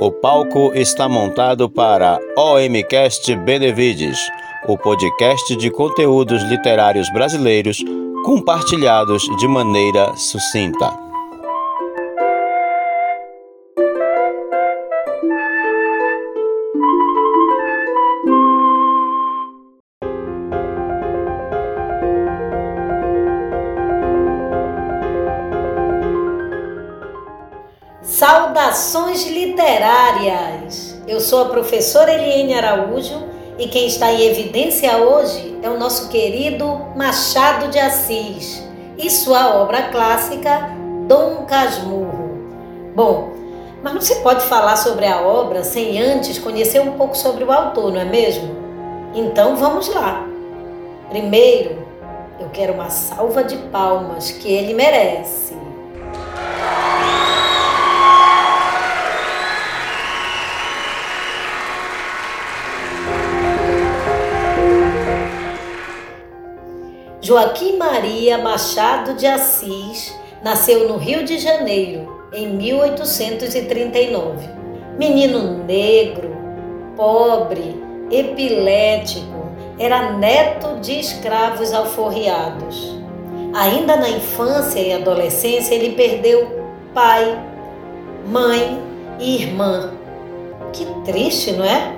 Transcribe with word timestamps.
O 0.00 0.10
palco 0.10 0.72
está 0.74 1.08
montado 1.08 1.70
para 1.70 2.18
OMcast 2.36 3.32
Benevides, 3.36 4.18
o 4.66 4.76
podcast 4.76 5.54
de 5.56 5.70
conteúdos 5.70 6.42
literários 6.50 7.08
brasileiros 7.12 7.78
compartilhados 8.24 9.22
de 9.38 9.46
maneira 9.46 10.16
sucinta. 10.16 11.03
Saudações 28.54 29.26
literárias! 29.26 30.94
Eu 31.08 31.18
sou 31.18 31.42
a 31.42 31.46
professora 31.46 32.14
Eliane 32.14 32.54
Araújo 32.54 33.24
e 33.58 33.66
quem 33.66 33.88
está 33.88 34.12
em 34.12 34.26
evidência 34.26 34.96
hoje 34.98 35.58
é 35.60 35.68
o 35.68 35.76
nosso 35.76 36.08
querido 36.08 36.64
Machado 36.94 37.66
de 37.66 37.80
Assis 37.80 38.62
e 38.96 39.10
sua 39.10 39.56
obra 39.56 39.88
clássica 39.88 40.70
Dom 41.08 41.44
Casmurro. 41.46 42.38
Bom, 42.94 43.32
mas 43.82 43.92
não 43.92 44.00
se 44.00 44.22
pode 44.22 44.44
falar 44.44 44.76
sobre 44.76 45.04
a 45.04 45.20
obra 45.20 45.64
sem 45.64 46.00
antes 46.00 46.38
conhecer 46.38 46.80
um 46.80 46.92
pouco 46.92 47.16
sobre 47.16 47.42
o 47.42 47.50
autor, 47.50 47.92
não 47.92 48.02
é 48.02 48.04
mesmo? 48.04 48.54
Então 49.16 49.56
vamos 49.56 49.88
lá. 49.88 50.24
Primeiro, 51.08 51.84
eu 52.38 52.48
quero 52.50 52.74
uma 52.74 52.88
salva 52.88 53.42
de 53.42 53.56
palmas 53.56 54.30
que 54.30 54.48
ele 54.48 54.74
merece. 54.74 55.73
Joaquim 67.24 67.78
Maria 67.78 68.36
Machado 68.36 69.14
de 69.14 69.26
Assis 69.26 70.14
nasceu 70.42 70.86
no 70.86 70.98
Rio 70.98 71.24
de 71.24 71.38
Janeiro 71.38 72.22
em 72.34 72.48
1839. 72.48 74.46
Menino 74.98 75.64
negro, 75.64 76.36
pobre, 76.94 77.82
epilético, 78.10 79.48
era 79.78 80.12
neto 80.12 80.78
de 80.82 81.00
escravos 81.00 81.72
alforriados. 81.72 82.94
Ainda 83.54 83.96
na 83.96 84.10
infância 84.10 84.80
e 84.80 84.92
adolescência, 84.92 85.74
ele 85.74 85.94
perdeu 85.94 86.46
pai, 86.92 87.42
mãe 88.26 88.78
e 89.18 89.36
irmã. 89.36 89.94
Que 90.74 90.84
triste, 91.06 91.52
não 91.52 91.64
é? 91.64 91.96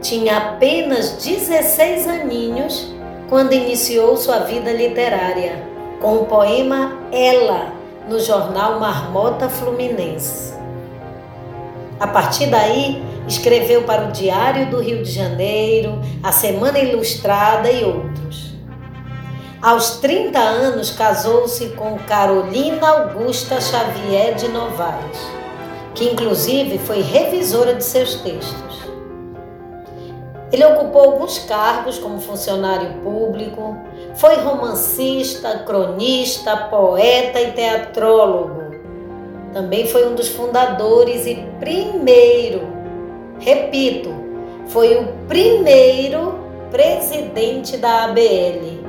Tinha 0.00 0.38
apenas 0.38 1.22
16 1.22 2.08
aninhos 2.08 2.94
quando 3.28 3.52
iniciou 3.52 4.16
sua 4.16 4.40
vida 4.40 4.72
literária, 4.72 5.62
com 6.00 6.16
o 6.16 6.26
poema 6.26 6.98
Ela, 7.10 7.72
no 8.08 8.20
jornal 8.20 8.78
Marmota 8.78 9.48
Fluminense. 9.48 10.54
A 11.98 12.06
partir 12.06 12.46
daí, 12.46 13.02
escreveu 13.26 13.82
para 13.84 14.08
o 14.08 14.12
Diário 14.12 14.70
do 14.70 14.80
Rio 14.80 15.02
de 15.02 15.10
Janeiro, 15.10 16.00
a 16.22 16.32
Semana 16.32 16.78
Ilustrada 16.78 17.70
e 17.70 17.84
outros. 17.84 18.54
Aos 19.62 19.98
30 20.00 20.38
anos, 20.38 20.90
casou-se 20.90 21.68
com 21.70 21.96
Carolina 22.00 22.86
Augusta 22.86 23.58
Xavier 23.60 24.34
de 24.34 24.48
Novaes, 24.48 25.18
que 25.94 26.04
inclusive 26.04 26.76
foi 26.78 27.00
revisora 27.00 27.74
de 27.74 27.82
seus 27.82 28.16
textos. 28.16 28.84
Ele 30.54 30.64
ocupou 30.66 31.02
alguns 31.02 31.40
cargos 31.40 31.98
como 31.98 32.20
funcionário 32.20 33.00
público, 33.02 33.76
foi 34.14 34.36
romancista, 34.36 35.64
cronista, 35.66 36.56
poeta 36.56 37.40
e 37.40 37.50
teatrólogo. 37.50 38.62
Também 39.52 39.88
foi 39.88 40.08
um 40.08 40.14
dos 40.14 40.28
fundadores 40.28 41.26
e 41.26 41.44
primeiro, 41.58 42.68
repito, 43.40 44.14
foi 44.68 44.96
o 44.96 45.08
primeiro 45.26 46.38
presidente 46.70 47.76
da 47.76 48.04
ABL, 48.04 48.84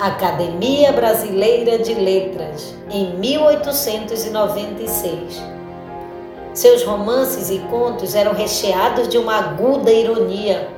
Academia 0.00 0.90
Brasileira 0.90 1.80
de 1.80 1.92
Letras, 1.92 2.74
em 2.90 3.14
1896 3.18 5.42
seus 6.56 6.82
romances 6.82 7.50
e 7.50 7.58
contos 7.70 8.14
eram 8.14 8.32
recheados 8.32 9.08
de 9.08 9.18
uma 9.18 9.36
aguda 9.36 9.92
ironia 9.92 10.70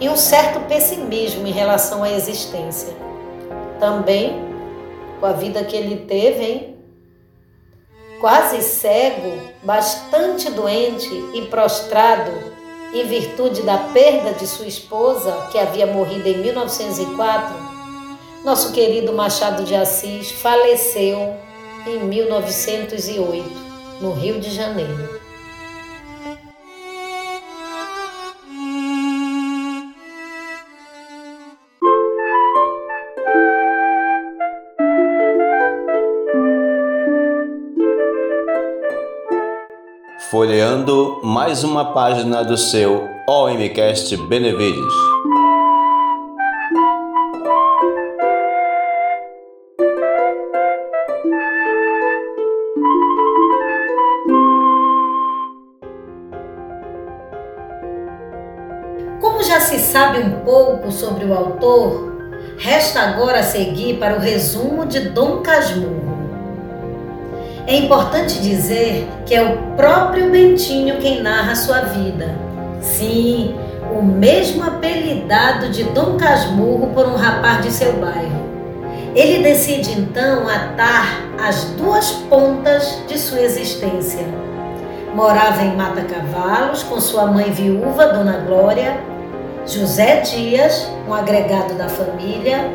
e 0.00 0.08
um 0.08 0.16
certo 0.16 0.60
pessimismo 0.60 1.46
em 1.46 1.52
relação 1.52 2.02
à 2.02 2.10
existência. 2.10 2.96
Também, 3.78 4.40
com 5.20 5.26
a 5.26 5.32
vida 5.32 5.62
que 5.62 5.76
ele 5.76 6.06
teve, 6.06 6.42
hein? 6.42 6.76
Quase 8.18 8.62
cego, 8.62 9.38
bastante 9.62 10.50
doente 10.50 11.10
e 11.34 11.42
prostrado, 11.42 12.30
em 12.94 13.06
virtude 13.06 13.60
da 13.62 13.76
perda 13.76 14.32
de 14.32 14.46
sua 14.46 14.66
esposa, 14.66 15.48
que 15.52 15.58
havia 15.58 15.86
morrido 15.86 16.26
em 16.26 16.38
1904, 16.38 17.56
nosso 18.42 18.72
querido 18.72 19.12
Machado 19.12 19.64
de 19.64 19.74
Assis 19.74 20.30
faleceu 20.30 21.36
em 21.86 21.98
1908 22.04 23.69
no 24.00 24.12
Rio 24.12 24.40
de 24.40 24.50
Janeiro. 24.50 25.20
Folheando 40.30 41.20
mais 41.24 41.64
uma 41.64 41.92
página 41.92 42.44
do 42.44 42.56
seu 42.56 43.08
OMCast 43.28 44.16
Benevides. 44.28 45.19
Sabe 59.90 60.20
um 60.20 60.30
pouco 60.44 60.92
sobre 60.92 61.24
o 61.24 61.34
autor, 61.34 62.12
resta 62.56 63.00
agora 63.00 63.42
seguir 63.42 63.98
para 63.98 64.16
o 64.16 64.20
resumo 64.20 64.86
de 64.86 65.00
Dom 65.08 65.38
Casmurro. 65.38 66.20
É 67.66 67.74
importante 67.74 68.40
dizer 68.40 69.08
que 69.26 69.34
é 69.34 69.42
o 69.42 69.56
próprio 69.76 70.30
Bentinho 70.30 70.98
quem 70.98 71.20
narra 71.20 71.56
sua 71.56 71.80
vida. 71.80 72.36
Sim, 72.80 73.56
o 73.92 74.00
mesmo 74.00 74.62
apelidado 74.62 75.70
de 75.70 75.82
Dom 75.82 76.16
Casmurro 76.16 76.94
por 76.94 77.06
um 77.06 77.16
rapaz 77.16 77.64
de 77.64 77.72
seu 77.72 77.92
bairro. 77.94 78.48
Ele 79.12 79.42
decide 79.42 79.90
então 79.98 80.48
atar 80.48 81.20
as 81.36 81.64
duas 81.76 82.12
pontas 82.12 82.96
de 83.08 83.18
sua 83.18 83.40
existência. 83.40 84.24
Morava 85.16 85.62
em 85.62 85.74
Mata 85.74 86.02
Cavalos 86.02 86.84
com 86.84 87.00
sua 87.00 87.26
mãe 87.26 87.50
viúva, 87.50 88.06
Dona 88.06 88.38
Glória, 88.46 89.09
José 89.70 90.22
Dias, 90.22 90.90
um 91.06 91.14
agregado 91.14 91.74
da 91.74 91.88
família, 91.88 92.68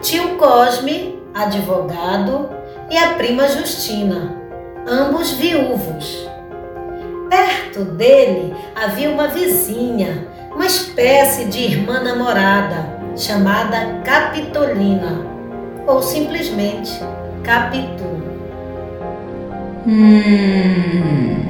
tio 0.00 0.38
Cosme, 0.38 1.18
advogado, 1.34 2.48
e 2.90 2.96
a 2.96 3.12
prima 3.14 3.46
Justina, 3.46 4.34
ambos 4.88 5.32
viúvos. 5.32 6.26
Perto 7.28 7.84
dele 7.84 8.54
havia 8.74 9.10
uma 9.10 9.28
vizinha, 9.28 10.26
uma 10.54 10.64
espécie 10.64 11.44
de 11.44 11.58
irmã 11.58 12.02
namorada, 12.02 12.98
chamada 13.16 14.00
Capitolina, 14.02 15.26
ou 15.86 16.00
simplesmente 16.00 16.98
Capitu. 17.44 18.04
Hum. 19.86 21.49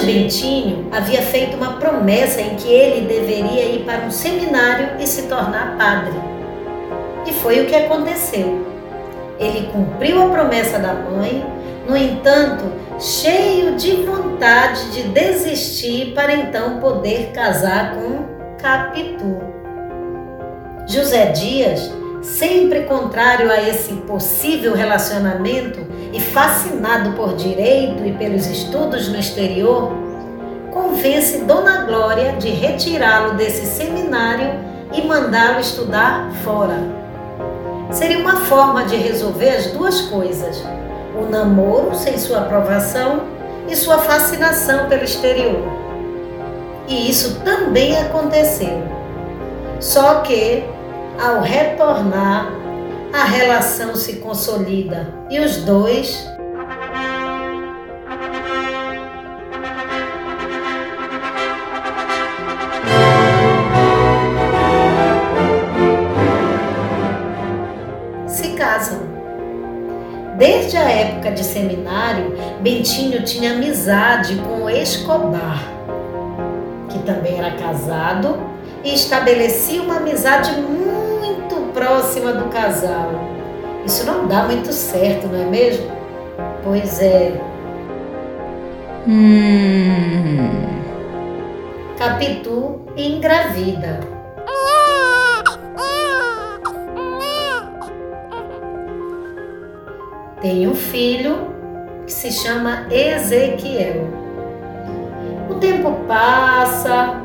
De 0.00 0.06
Bentinho 0.06 0.88
havia 0.90 1.20
feito 1.20 1.56
uma 1.58 1.74
promessa 1.74 2.40
em 2.40 2.54
que 2.56 2.68
ele 2.68 3.06
deveria 3.06 3.66
ir 3.66 3.84
para 3.84 4.06
um 4.06 4.10
seminário 4.10 4.92
e 4.98 5.06
se 5.06 5.24
tornar 5.24 5.76
padre. 5.76 6.18
E 7.26 7.32
foi 7.34 7.60
o 7.60 7.66
que 7.66 7.74
aconteceu. 7.74 8.66
Ele 9.38 9.68
cumpriu 9.70 10.22
a 10.22 10.30
promessa 10.30 10.78
da 10.78 10.94
mãe, 10.94 11.44
no 11.86 11.94
entanto, 11.94 12.64
cheio 12.98 13.76
de 13.76 13.96
vontade 13.96 14.90
de 14.90 15.02
desistir 15.08 16.14
para 16.14 16.34
então 16.34 16.80
poder 16.80 17.32
casar 17.34 17.94
com 17.94 18.56
Capitu. 18.58 19.38
José 20.86 21.26
Dias, 21.26 21.92
sempre 22.22 22.84
contrário 22.84 23.50
a 23.50 23.60
esse 23.60 23.92
possível 23.92 24.74
relacionamento, 24.74 25.86
e 26.12 26.20
fascinado 26.20 27.12
por 27.12 27.34
direito 27.34 28.04
e 28.04 28.12
pelos 28.12 28.46
estudos 28.46 29.08
no 29.08 29.18
exterior, 29.18 29.92
convence 30.72 31.38
Dona 31.44 31.84
Glória 31.84 32.32
de 32.32 32.48
retirá-lo 32.50 33.34
desse 33.34 33.66
seminário 33.66 34.52
e 34.92 35.02
mandá-lo 35.02 35.60
estudar 35.60 36.30
fora. 36.42 36.78
Seria 37.90 38.18
uma 38.18 38.36
forma 38.36 38.84
de 38.84 38.96
resolver 38.96 39.50
as 39.50 39.66
duas 39.68 40.00
coisas: 40.02 40.64
o 41.18 41.28
namoro 41.28 41.94
sem 41.94 42.16
sua 42.18 42.38
aprovação 42.40 43.22
e 43.68 43.76
sua 43.76 43.98
fascinação 43.98 44.88
pelo 44.88 45.04
exterior. 45.04 45.62
E 46.88 47.08
isso 47.08 47.40
também 47.40 47.96
aconteceu. 47.96 48.82
Só 49.78 50.20
que, 50.20 50.64
ao 51.20 51.40
retornar, 51.40 52.52
a 53.12 53.24
relação 53.24 53.94
se 53.96 54.14
consolida 54.16 55.12
e 55.28 55.40
os 55.40 55.58
dois 55.58 56.26
se 68.26 68.48
casam. 68.56 69.00
Desde 70.38 70.76
a 70.76 70.88
época 70.88 71.32
de 71.32 71.44
seminário, 71.44 72.34
Bentinho 72.60 73.22
tinha 73.24 73.52
amizade 73.52 74.36
com 74.36 74.70
Escobar, 74.70 75.62
que 76.88 76.98
também 77.00 77.38
era 77.38 77.50
casado 77.56 78.38
e 78.82 78.94
estabelecia 78.94 79.82
uma 79.82 79.96
amizade 79.96 80.52
muito 80.60 80.99
próxima 81.72 82.32
do 82.32 82.48
casal. 82.48 83.10
Isso 83.84 84.04
não 84.04 84.26
dá 84.26 84.44
muito 84.44 84.72
certo, 84.72 85.26
não 85.26 85.40
é 85.40 85.46
mesmo? 85.46 85.90
Pois 86.62 87.00
é. 87.00 87.40
Hum. 89.08 90.50
Capitu 91.98 92.80
engravida. 92.96 94.00
Tem 100.40 100.66
um 100.66 100.74
filho 100.74 101.52
que 102.06 102.12
se 102.12 102.32
chama 102.32 102.86
Ezequiel. 102.90 104.08
O 105.50 105.54
tempo 105.56 105.92
passa, 106.08 107.20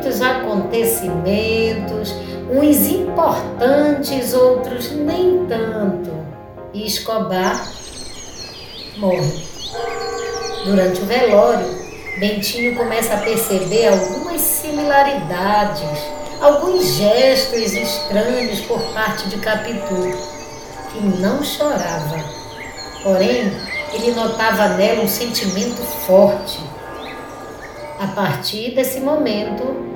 muitos 0.00 0.22
acontecimentos, 0.22 2.14
uns 2.50 2.88
importantes, 2.88 4.32
outros 4.32 4.92
nem 4.92 5.44
tanto. 5.44 6.10
E 6.72 6.86
Escobar 6.86 7.70
morre. 8.96 9.44
Durante 10.64 11.02
o 11.02 11.04
velório, 11.04 11.66
Bentinho 12.18 12.74
começa 12.76 13.12
a 13.12 13.18
perceber 13.18 13.88
algumas 13.88 14.40
similaridades, 14.40 16.00
alguns 16.40 16.94
gestos 16.94 17.74
estranhos 17.74 18.60
por 18.62 18.80
parte 18.94 19.28
de 19.28 19.36
Capitu, 19.36 20.18
que 20.92 21.00
não 21.20 21.44
chorava. 21.44 22.24
Porém, 23.02 23.52
ele 23.92 24.12
notava 24.12 24.68
nela 24.70 25.02
um 25.02 25.08
sentimento 25.08 25.82
forte. 26.06 26.58
A 27.98 28.06
partir 28.06 28.74
desse 28.74 28.98
momento, 29.00 29.89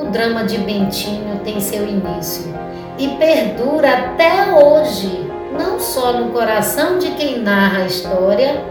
o 0.00 0.06
drama 0.06 0.44
de 0.44 0.56
Bentinho 0.58 1.40
tem 1.44 1.60
seu 1.60 1.86
início 1.86 2.52
e 2.98 3.08
perdura 3.16 3.90
até 3.90 4.52
hoje, 4.52 5.30
não 5.52 5.78
só 5.78 6.12
no 6.14 6.32
coração 6.32 6.98
de 6.98 7.10
quem 7.12 7.40
narra 7.40 7.82
a 7.82 7.86
história, 7.86 8.64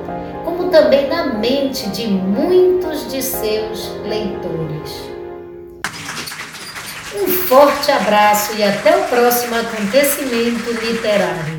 como 0.44 0.70
também 0.70 1.08
na 1.08 1.26
mente 1.26 1.88
de 1.90 2.08
muitos 2.08 3.10
de 3.12 3.22
seus 3.22 3.92
leitores. 4.04 5.10
Um 7.16 7.28
forte 7.28 7.92
abraço 7.92 8.56
e 8.56 8.64
até 8.64 8.96
o 8.96 9.04
próximo 9.04 9.56
acontecimento 9.56 10.72
literário. 10.72 11.59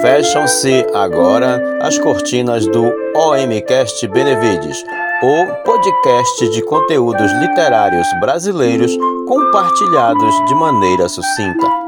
Fecham-se 0.00 0.86
agora 0.94 1.60
as 1.82 1.98
cortinas 1.98 2.66
do 2.66 2.84
OMcast 3.16 4.06
Benevides, 4.06 4.84
o 5.22 5.46
podcast 5.64 6.50
de 6.50 6.62
conteúdos 6.62 7.32
literários 7.40 8.06
brasileiros 8.20 8.96
compartilhados 9.26 10.46
de 10.46 10.54
maneira 10.54 11.08
sucinta. 11.08 11.87